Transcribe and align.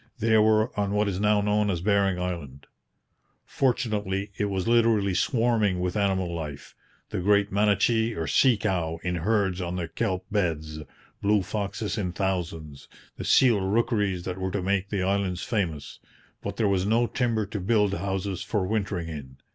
They 0.17 0.35
were 0.39 0.71
on 0.79 0.93
what 0.93 1.07
is 1.07 1.19
now 1.19 1.41
known 1.41 1.69
as 1.69 1.79
Bering 1.79 2.19
Island. 2.19 2.65
Fortunately, 3.45 4.31
it 4.35 4.45
was 4.45 4.67
literally 4.67 5.13
swarming 5.13 5.79
with 5.79 5.95
animal 5.95 6.33
life 6.33 6.73
the 7.11 7.19
great 7.19 7.51
manatee 7.51 8.15
or 8.15 8.25
sea 8.25 8.57
cow 8.57 8.97
in 9.03 9.17
herds 9.17 9.61
on 9.61 9.75
the 9.75 9.87
kelp 9.87 10.25
beds, 10.31 10.79
blue 11.21 11.43
foxes 11.43 11.99
in 11.99 12.13
thousands, 12.13 12.87
the 13.17 13.23
seal 13.23 13.61
rookeries 13.61 14.23
that 14.23 14.39
were 14.39 14.49
to 14.49 14.63
make 14.63 14.89
the 14.89 15.03
islands 15.03 15.43
famous; 15.43 15.99
but 16.41 16.57
there 16.57 16.67
was 16.67 16.83
no 16.83 17.05
timber 17.05 17.45
to 17.45 17.59
build 17.59 17.93
houses 17.93 18.41
for 18.41 18.65
wintering 18.65 19.07
in. 19.07 19.37